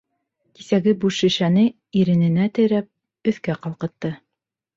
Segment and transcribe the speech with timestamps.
[0.59, 1.65] Кисәге буш шешәне
[2.01, 2.89] ирененә терәп,
[3.35, 4.13] өҫкә ҡалҡытты.